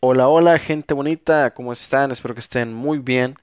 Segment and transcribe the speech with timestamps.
[0.00, 2.12] Hola, hola, gente bonita, ¿cómo están?
[2.12, 3.34] Espero que estén muy bien.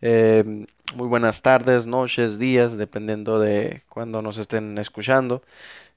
[0.00, 5.42] Eh, muy buenas tardes, noches, días, dependiendo de cuando nos estén escuchando.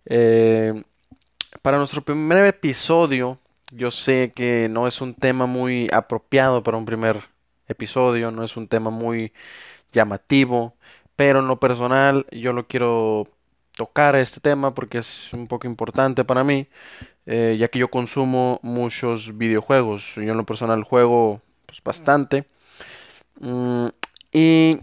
[0.06, 0.84] Eh,
[1.62, 3.40] para nuestro primer episodio,
[3.72, 7.22] yo sé que no es un tema muy apropiado para un primer
[7.68, 9.34] episodio, no es un tema muy
[9.94, 10.76] llamativo,
[11.16, 13.28] pero en lo personal yo lo quiero
[13.76, 16.68] tocar este tema porque es un poco importante para mí,
[17.26, 20.04] eh, ya que yo consumo muchos videojuegos.
[20.16, 22.46] Yo en lo personal juego pues, bastante.
[23.40, 23.88] Mm,
[24.32, 24.80] y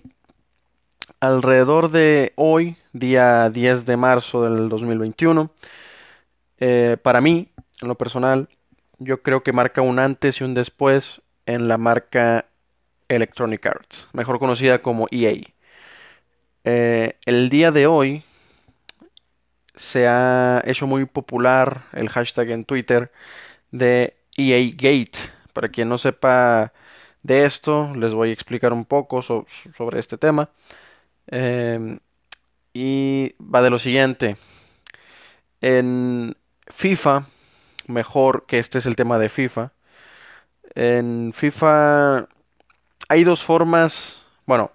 [1.21, 5.51] alrededor de hoy, día 10 de marzo del 2021,
[6.61, 7.49] eh, para mí,
[7.81, 8.49] en lo personal,
[8.99, 12.47] yo creo que marca un antes y un después en la marca
[13.09, 15.35] Electronic Arts, mejor conocida como EA.
[16.65, 18.23] Eh, el día de hoy
[19.79, 23.13] se ha hecho muy popular el hashtag en Twitter
[23.71, 25.19] de EA Gate.
[25.53, 26.73] Para quien no sepa
[27.23, 30.51] de esto, les voy a explicar un poco sobre este tema.
[31.29, 32.01] Em,
[32.75, 34.37] y va de lo siguiente.
[35.61, 36.37] En
[36.69, 37.27] FIFA,
[37.87, 39.73] mejor que este es el tema de FIFA.
[40.75, 42.29] En FIFA
[43.09, 44.73] hay dos formas, bueno,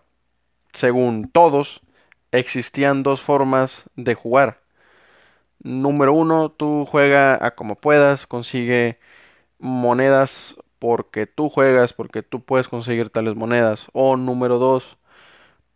[0.73, 1.81] según todos,
[2.31, 4.62] existían dos formas de jugar.
[5.64, 9.00] Número uno, tú juega a como puedas, consigue
[9.59, 13.88] monedas porque tú juegas, porque tú puedes conseguir tales monedas.
[13.94, 14.97] O número dos,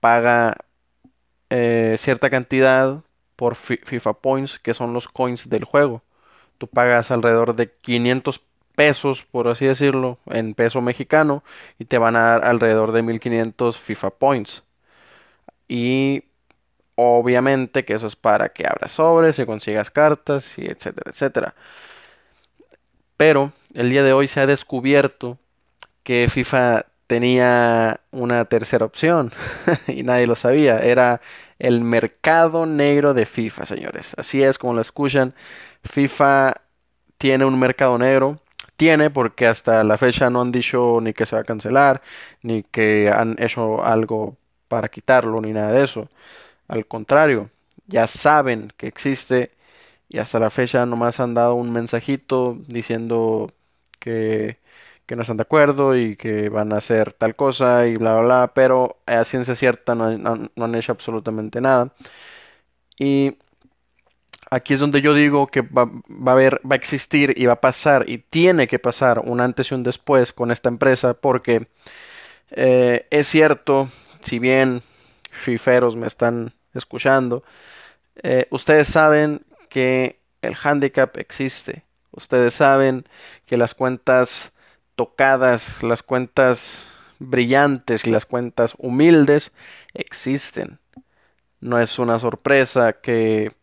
[0.02, 0.58] paga
[1.50, 3.04] eh, cierta cantidad
[3.36, 6.04] por FIFA Points, que son los coins del juego.
[6.58, 8.42] Tú pagas alrededor de 500
[8.76, 11.44] pesos, por así decirlo, en peso mexicano,
[11.80, 14.64] y te van a dar alrededor de 1500 FIFA Points.
[15.68, 16.24] Y
[16.98, 21.56] obviamente que eso es para que abras sobres y consigas cartas, y etcétera, etcétera.
[23.17, 25.38] Pero el día de hoy se ha descubierto
[26.04, 29.31] que FIFA tenía una tercera opción
[29.88, 30.80] y nadie lo sabía.
[30.80, 31.22] Era
[31.59, 34.14] el mercado negro de FIFA, señores.
[34.17, 35.33] Así es como lo escuchan.
[35.83, 36.55] FIFA
[37.17, 38.39] tiene un mercado negro.
[38.77, 42.02] Tiene porque hasta la fecha no han dicho ni que se va a cancelar,
[42.43, 46.10] ni que han hecho algo para quitarlo, ni nada de eso.
[46.67, 47.50] Al contrario,
[47.88, 49.52] ya saben que existe
[50.10, 53.54] y hasta la fecha nomás han dado un mensajito diciendo
[54.00, 54.60] que,
[55.05, 58.22] que no están de acuerdo y que van a hacer tal cosa y bla bla
[58.22, 61.94] bla, pero a ciencia cierta no, han hecho absolutamente nada.
[62.99, 63.38] Y
[64.49, 67.54] aquí es donde yo digo que va, va, a haber, va a existir y va
[67.54, 71.67] a pasar y tiene que pasar un antes y un después con esta empresa porque
[72.52, 73.89] eh, es cierto,
[74.23, 74.82] si bien
[75.32, 77.43] fiferos me están escuchando,
[78.23, 81.83] eh, ustedes saben que el handicap existe.
[82.11, 83.05] Ustedes saben
[83.45, 84.54] que las cuentas
[84.95, 86.87] tocadas, las cuentas
[87.20, 89.52] brillantes y las cuentas humildes
[89.93, 90.80] existen.
[91.60, 93.54] No es una sorpresa que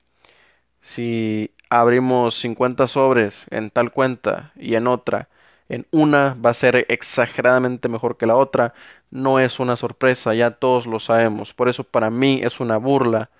[0.81, 5.29] si abrimos 50 sobres en tal cuenta y en otra,
[5.75, 8.75] en una va a ser exageradamente mejor que la otra,
[9.11, 11.53] no es una sorpresa, ya todos lo sabemos.
[11.55, 13.31] Por eso para mí es una burla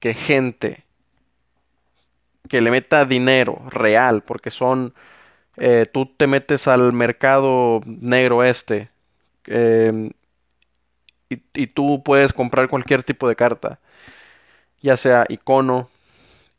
[0.00, 0.84] que gente
[2.48, 4.94] que le meta dinero real, porque son,
[5.56, 8.90] eh, tú te metes al mercado negro este
[11.28, 13.80] y, y tú puedes comprar cualquier tipo de carta,
[14.82, 15.88] ya sea icono,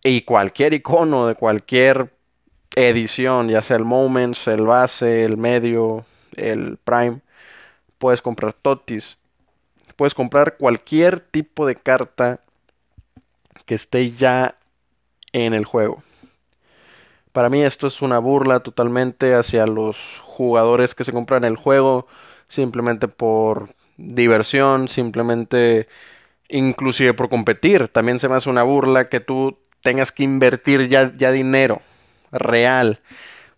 [0.04, 2.13] y cualquier icono de cualquier
[2.76, 7.22] edición, ya sea el Moments, el base, el medio, el Prime,
[7.98, 9.18] puedes comprar Totis,
[9.96, 12.40] puedes comprar cualquier tipo de carta
[13.66, 14.56] que esté ya
[15.32, 16.04] en el juego.
[17.32, 22.08] Para mí esto es una burla totalmente hacia los jugadores que se compran el juego
[22.48, 25.88] simplemente por diversión, simplemente
[26.50, 27.88] inclusive por competir.
[27.88, 31.82] También se me hace una burla que tú tengas que invertir ya, ya dinero
[32.34, 33.00] real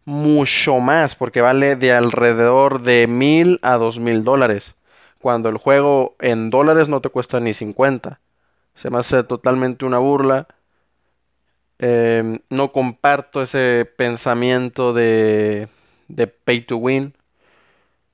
[0.06, 4.76] mucho más porque vale de alrededor de mil a dos mil dólares.
[5.20, 8.20] Cuando el juego en dólares no te cuesta ni 50
[8.76, 10.48] se me hace totalmente una burla.
[11.80, 15.68] Eh, no comparto ese pensamiento de,
[16.08, 17.14] de pay to win.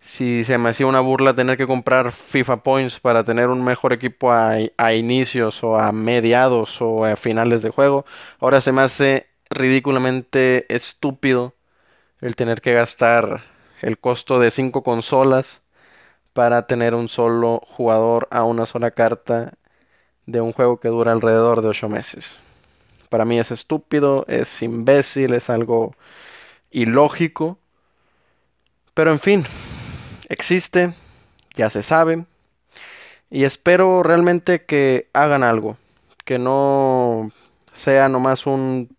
[0.01, 3.93] Si se me hacía una burla tener que comprar FIFA Points para tener un mejor
[3.93, 8.05] equipo a, a, inicios o a mediados o a finales de juego,
[8.39, 11.53] ahora se me hace ridículamente estúpido
[12.21, 13.43] el tener que gastar
[13.81, 15.61] el costo de cinco consolas
[16.33, 19.53] para tener un solo jugador a una sola carta
[20.25, 22.31] de un juego que dura alrededor de ocho meses.
[23.09, 25.95] Para mí es estúpido, es imbécil, es algo
[26.71, 27.59] ilógico
[28.93, 29.45] Pero en fin,
[30.29, 30.95] existe,
[31.55, 32.25] ya se sabe,
[33.29, 35.77] y espero realmente que hagan algo,
[36.25, 37.31] que no
[37.73, 38.89] sea nomás un,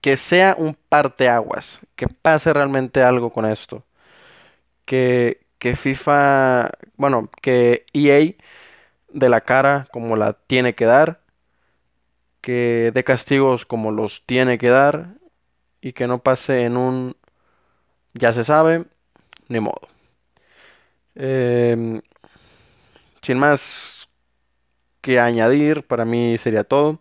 [0.00, 3.84] que, sea un parteaguas, que pase realmente algo con esto,
[4.84, 8.34] que, que FIFA, bueno, que EA
[9.12, 11.20] de la cara como la tiene que dar,
[12.40, 15.14] que dé castigos como los tiene que dar
[15.80, 17.16] y que no pase en un
[18.14, 18.84] ya se sabe,
[19.48, 19.88] ni modo.
[21.14, 22.00] Em,
[23.22, 24.08] sin más
[25.00, 27.00] que añadir, para mí sería todo.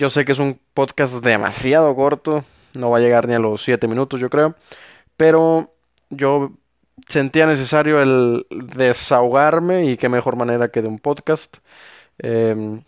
[0.00, 2.42] Yo sé que es un podcast demasiado corto,
[2.72, 4.54] no va a llegar ni a los 7 minutos yo creo,
[5.18, 5.74] pero
[6.08, 6.52] yo
[7.06, 11.58] sentía necesario el desahogarme y qué mejor manera que de un podcast.
[12.16, 12.82] Em,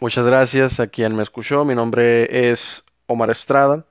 [0.00, 3.84] muchas gracias a quien me escuchó, mi nombre es Omar Estrada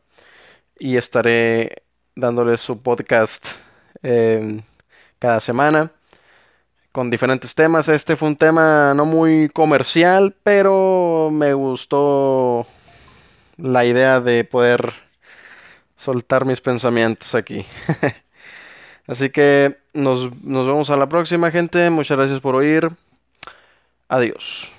[0.79, 1.83] y estaré
[2.15, 3.45] dándoles su podcast
[4.01, 4.61] em,
[5.19, 5.91] cada semana
[6.91, 7.87] con diferentes temas.
[7.89, 12.67] Este fue un tema no muy comercial, pero me gustó
[13.57, 14.93] la idea de poder
[15.97, 17.65] soltar mis pensamientos aquí.
[19.07, 21.89] Así que nos, nos vemos a la próxima, gente.
[21.89, 22.89] Muchas gracias por oír.
[24.07, 24.78] Adiós.